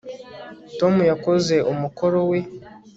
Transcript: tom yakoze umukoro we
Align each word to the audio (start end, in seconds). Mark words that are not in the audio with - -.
tom 0.79 0.95
yakoze 1.11 1.55
umukoro 1.71 2.19
we 2.29 2.39